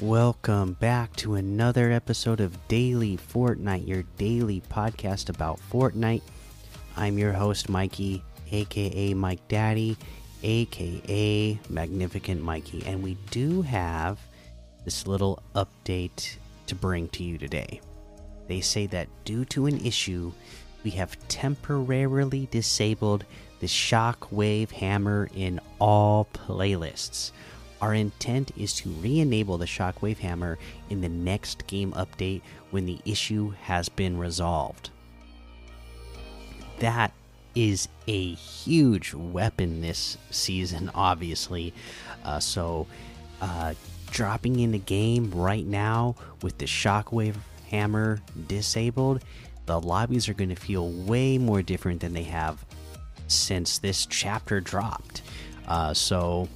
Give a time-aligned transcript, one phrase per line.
[0.00, 6.22] Welcome back to another episode of Daily Fortnite, your daily podcast about Fortnite.
[6.96, 8.22] I'm your host, Mikey,
[8.52, 9.96] aka Mike Daddy,
[10.44, 14.20] aka Magnificent Mikey, and we do have
[14.84, 16.36] this little update
[16.68, 17.80] to bring to you today.
[18.46, 20.30] They say that due to an issue,
[20.84, 23.24] we have temporarily disabled
[23.58, 27.32] the Shockwave Hammer in all playlists.
[27.80, 30.58] Our intent is to re enable the Shockwave Hammer
[30.90, 34.90] in the next game update when the issue has been resolved.
[36.80, 37.12] That
[37.54, 41.72] is a huge weapon this season, obviously.
[42.24, 42.86] Uh, so,
[43.40, 43.74] uh,
[44.10, 47.36] dropping in the game right now with the Shockwave
[47.70, 49.22] Hammer disabled,
[49.66, 52.64] the lobbies are going to feel way more different than they have
[53.26, 55.22] since this chapter dropped.
[55.66, 56.48] Uh, so,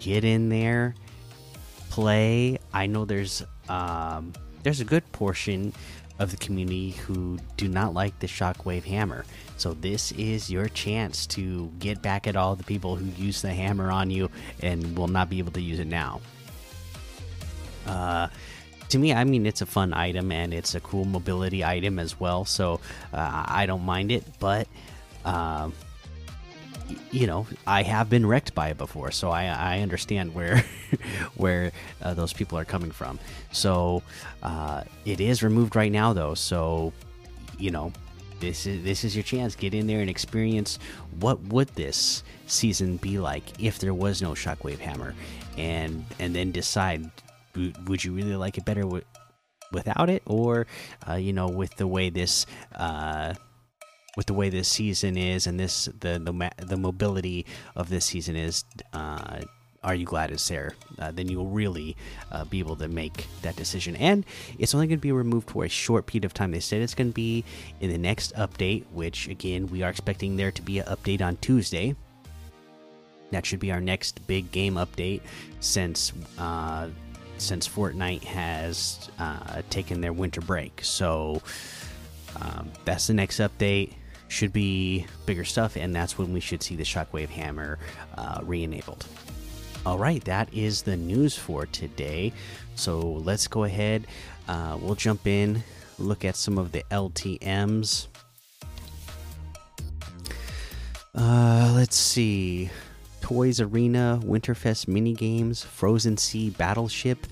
[0.00, 0.94] get in there,
[1.90, 2.58] play.
[2.72, 4.32] I know there's um,
[4.62, 5.72] there's a good portion
[6.18, 9.24] of the community who do not like the Shockwave Hammer.
[9.56, 13.52] So this is your chance to get back at all the people who use the
[13.52, 16.20] hammer on you and will not be able to use it now.
[17.86, 18.28] Uh,
[18.88, 22.18] to me, I mean, it's a fun item and it's a cool mobility item as
[22.18, 22.44] well.
[22.44, 22.80] So
[23.12, 24.66] uh, I don't mind it, but.
[25.24, 25.74] Um,
[27.10, 30.64] you know I have been wrecked by it before, so I I understand where
[31.36, 31.72] where
[32.02, 33.18] uh, those people are coming from.
[33.52, 34.02] So
[34.42, 36.92] uh, it is removed right now though, so
[37.58, 37.92] you know
[38.40, 39.54] this is this is your chance.
[39.54, 40.78] Get in there and experience
[41.18, 45.14] what would this season be like if there was no Shockwave Hammer,
[45.56, 47.10] and and then decide
[47.86, 48.86] would you really like it better
[49.72, 50.66] without it, or
[51.08, 53.34] uh, you know with the way this uh,
[54.18, 57.46] with the way this season is and this the the, the mobility
[57.76, 59.38] of this season is uh,
[59.84, 60.74] are you glad it's there?
[60.98, 61.96] Uh, then you'll really
[62.32, 63.94] uh, be able to make that decision.
[63.94, 64.26] And
[64.58, 66.50] it's only going to be removed for a short period of time.
[66.50, 67.44] They said it's going to be
[67.80, 71.36] in the next update which again we are expecting there to be an update on
[71.36, 71.94] tuesday.
[73.30, 75.20] That should be our next big game update
[75.60, 76.88] since uh,
[77.36, 80.80] since fortnite has uh, taken their winter break.
[80.82, 81.40] So
[82.40, 83.92] um, that's the next update
[84.28, 87.78] should be bigger stuff, and that's when we should see the Shockwave Hammer
[88.16, 89.06] uh, re enabled.
[89.86, 92.32] All right, that is the news for today.
[92.74, 94.06] So let's go ahead.
[94.46, 95.62] Uh, we'll jump in,
[95.98, 98.08] look at some of the LTMs.
[101.14, 102.70] Uh, let's see.
[103.20, 107.26] Toys Arena, Winterfest mini games, Frozen Sea Battleship,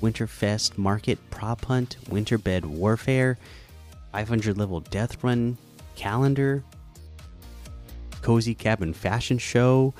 [0.00, 3.38] Winterfest Market Prop Hunt, Winterbed Warfare,
[4.12, 5.56] 500 level Death Run
[5.96, 6.64] calendar,
[8.22, 9.94] cozy cabin fashion show,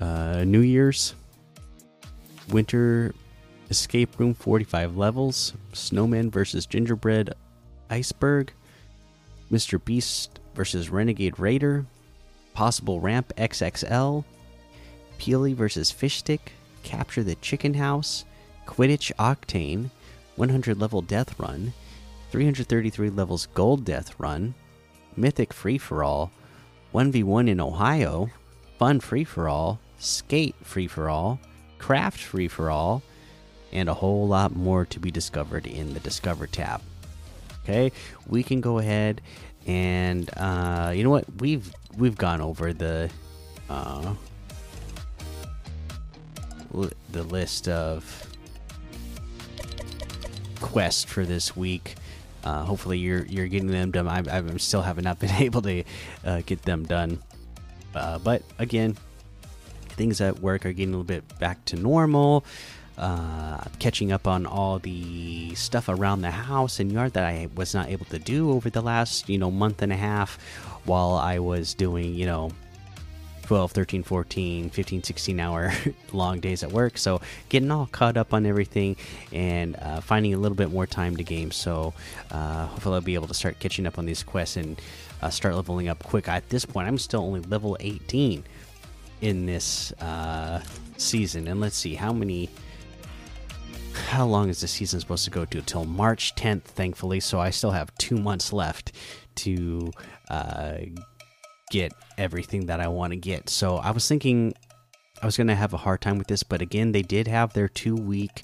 [0.00, 1.14] uh, New Year's,
[2.50, 3.14] winter
[3.70, 7.32] escape room 45 levels, snowman versus gingerbread
[7.90, 8.52] iceberg,
[9.50, 9.82] Mr.
[9.82, 11.86] Beast versus Renegade Raider,
[12.54, 14.24] possible ramp XXL,
[15.18, 18.24] Peely versus Fish Stick, capture the chicken house,
[18.66, 19.90] Quidditch Octane,
[20.36, 21.72] 100 level death run,
[22.30, 24.54] 333 levels gold death run.
[25.16, 26.30] Mythic Free for All,
[26.94, 28.30] 1v1 in Ohio,
[28.78, 31.40] Fun Free for All, Skate Free for All,
[31.78, 33.02] Craft Free for All,
[33.72, 36.80] and a whole lot more to be discovered in the Discover tab.
[37.64, 37.90] Okay,
[38.26, 39.20] we can go ahead
[39.66, 43.10] and uh, you know what we've we've gone over the
[43.68, 44.14] uh,
[47.10, 48.26] the list of
[50.60, 51.96] quests for this week.
[52.46, 54.06] Uh, hopefully, you're you're getting them done.
[54.06, 55.82] I, I still have not been able to
[56.24, 57.18] uh, get them done,
[57.92, 58.96] uh, but again,
[59.88, 62.44] things at work are getting a little bit back to normal.
[62.96, 67.74] Uh, catching up on all the stuff around the house and yard that I was
[67.74, 70.38] not able to do over the last you know month and a half,
[70.84, 72.52] while I was doing you know
[73.46, 75.72] 12 13 14 15 16 hour
[76.12, 76.98] long days at work.
[76.98, 78.96] So getting all caught up on everything
[79.32, 81.52] and uh, finding a little bit more time to game.
[81.52, 81.94] So
[82.32, 84.80] uh, hopefully i'll be able to start catching up on these quests and
[85.22, 86.28] uh, start leveling up quick.
[86.28, 88.42] At this point i'm still only level 18
[89.20, 90.60] in this uh,
[90.96, 91.46] season.
[91.46, 92.50] And let's see how many
[94.08, 95.62] how long is the season supposed to go to?
[95.62, 97.20] Till march 10th thankfully.
[97.20, 98.90] So i still have two months left
[99.36, 99.92] to
[100.28, 100.78] uh,
[101.70, 103.48] get everything that I want to get.
[103.48, 104.54] So I was thinking
[105.22, 107.52] I was going to have a hard time with this, but again, they did have
[107.52, 108.42] their two week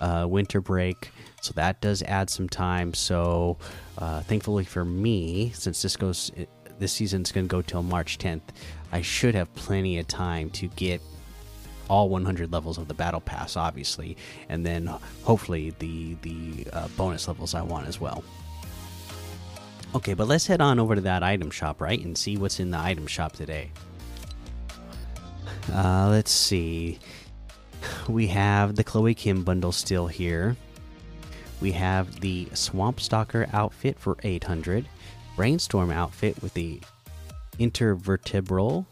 [0.00, 1.10] uh, winter break,
[1.40, 2.94] so that does add some time.
[2.94, 3.58] So
[3.98, 6.30] uh, thankfully for me, since this goes
[6.78, 8.42] this season's going to go till March 10th,
[8.90, 11.00] I should have plenty of time to get
[11.88, 14.16] all 100 levels of the battle pass, obviously,
[14.48, 14.86] and then
[15.22, 18.24] hopefully the the uh, bonus levels I want as well.
[19.94, 22.72] Okay, but let's head on over to that item shop, right, and see what's in
[22.72, 23.70] the item shop today.
[25.72, 26.98] Uh, let's see.
[28.08, 30.56] We have the Chloe Kim bundle still here.
[31.60, 34.86] We have the Swamp Stalker outfit for 800,
[35.36, 36.80] Brainstorm outfit with the
[37.58, 38.84] intervertebral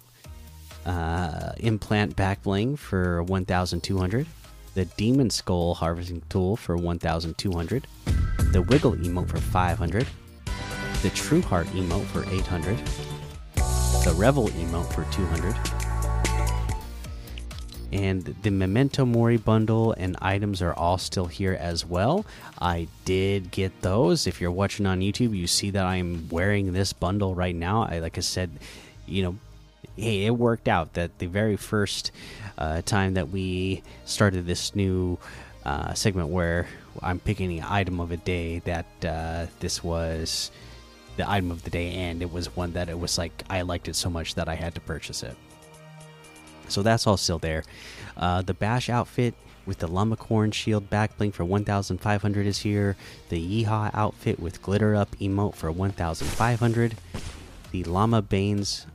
[0.87, 4.27] uh, implant back bling for 1200,
[4.75, 7.87] the Demon Skull harvesting tool for 1200,
[8.53, 10.07] the Wiggle emote for 500,
[11.03, 12.79] the True Heart emote for 800,
[14.05, 15.83] the Revel emote for 200
[17.93, 22.25] and the Memento Mori bundle and items are all still here as well.
[22.59, 24.27] I did get those.
[24.27, 27.83] If you're watching on YouTube, you see that I'm wearing this bundle right now.
[27.83, 28.51] I like I said,
[29.07, 29.37] you know,
[29.97, 32.13] hey, it worked out that the very first
[32.57, 35.19] uh, time that we started this new
[35.67, 36.67] uh, segment where
[37.03, 40.51] I'm picking the item of a day that uh, this was
[41.17, 43.89] the item of the day and it was one that it was like I liked
[43.89, 45.37] it so much that I had to purchase it.
[46.69, 47.65] So that's all still there.
[48.17, 49.35] Uh, the Bash outfit
[49.67, 52.97] with the Llamacorn shield back bling for 1,500 is here.
[53.29, 56.97] The Yeehaw outfit with glitter up emote for 1,500.
[57.71, 58.87] The Llama Bane's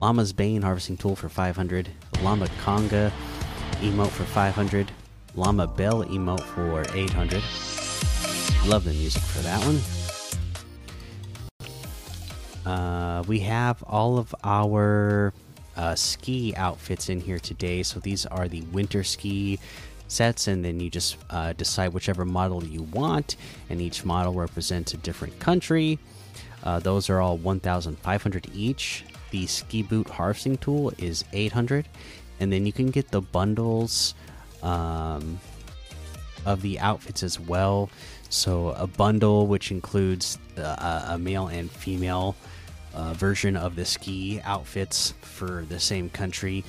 [0.00, 1.88] Llama's Bane harvesting tool for 500.
[2.22, 3.10] Llama Conga
[3.80, 4.90] emote for 500.
[5.34, 7.42] Llama Bell emote for 800.
[8.68, 9.80] Love the music for that one.
[12.66, 15.32] Uh, we have all of our
[15.76, 17.82] uh, ski outfits in here today.
[17.84, 19.60] So these are the winter ski
[20.08, 23.36] sets, and then you just uh, decide whichever model you want,
[23.70, 25.98] and each model represents a different country.
[26.64, 29.04] Uh, those are all 1,500 each.
[29.30, 31.86] The ski boot harvesting tool is 800,
[32.40, 34.14] and then you can get the bundles
[34.64, 35.38] um,
[36.44, 37.90] of the outfits as well.
[38.28, 42.34] So a bundle which includes uh, a male and female
[42.96, 46.64] uh, version of the ski outfits for the same country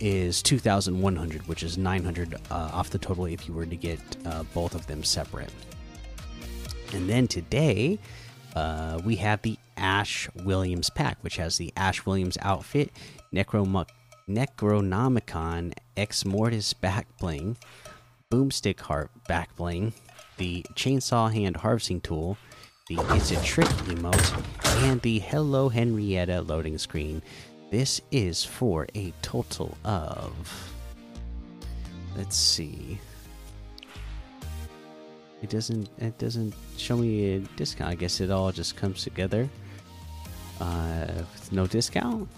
[0.00, 4.42] is 2100 which is 900 uh, off the total if you were to get uh,
[4.54, 5.52] both of them separate.
[6.92, 7.98] And then today
[8.56, 12.90] uh, we have the ash williams pack which has the ash williams outfit
[13.32, 13.86] Necrom
[14.28, 17.56] necronomicon ex mortis back bling
[18.30, 19.92] boomstick heart back bling
[20.36, 22.36] the chainsaw hand harvesting tool
[22.90, 24.44] the It's a Trick emote,
[24.82, 27.22] and the Hello Henrietta loading screen.
[27.70, 30.72] This is for a total of.
[32.16, 32.98] Let's see.
[35.40, 35.88] It doesn't.
[35.98, 37.92] It doesn't show me a discount.
[37.92, 39.48] I guess it all just comes together.
[40.60, 42.28] Uh, with no discount.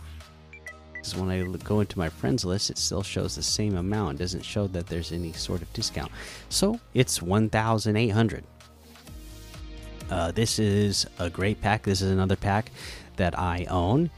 [0.92, 4.16] Because when I go into my friends list, it still shows the same amount.
[4.16, 6.12] It doesn't show that there's any sort of discount.
[6.50, 8.44] So it's one thousand eight hundred.
[10.12, 11.84] Uh, this is a great pack.
[11.84, 12.70] This is another pack
[13.16, 14.10] that I own,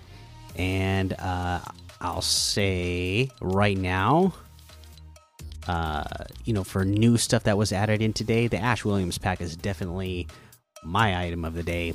[0.57, 1.61] and uh,
[2.01, 4.35] I'll say right now,
[5.69, 6.03] uh,
[6.45, 9.57] you know, for new stuff that was added in today, the Ash Williams pack is
[9.57, 10.27] definitely
[10.83, 11.95] my item of the day.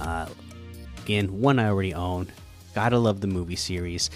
[0.00, 0.26] Uh,
[1.04, 2.26] again, one I already own.
[2.74, 4.10] Gotta love the movie series.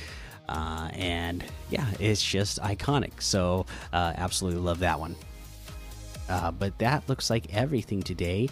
[0.49, 3.23] Uh, and yeah, it's just iconic.
[3.23, 5.15] So, absolutely love that one.
[6.29, 8.49] Uh, but that looks like everything today.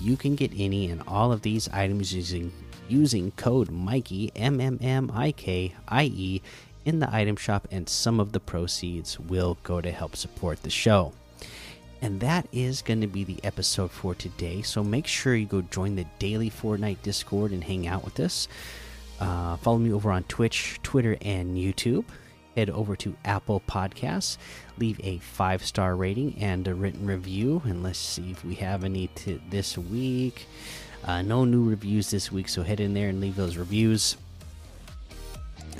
[0.00, 2.52] You can get any and all of these items using
[2.88, 6.42] using code Mikey M M M I K I E
[6.84, 10.70] in the item shop, and some of the proceeds will go to help support the
[10.70, 11.12] show.
[12.02, 14.60] And that is going to be the episode for today.
[14.60, 18.48] So make sure you go join the daily Fortnite Discord and hang out with us.
[19.18, 22.04] Uh, follow me over on Twitch, Twitter, and YouTube
[22.56, 24.36] head over to Apple Podcasts,
[24.78, 27.62] leave a five star rating and a written review.
[27.64, 29.10] And let's see if we have any
[29.50, 30.46] this week.
[31.04, 34.16] Uh, no new reviews this week, so head in there and leave those reviews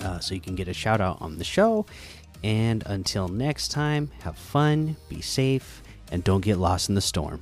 [0.03, 1.87] uh, so you can get a shout out on the show.
[2.43, 7.41] And until next time, have fun, be safe, and don't get lost in the storm.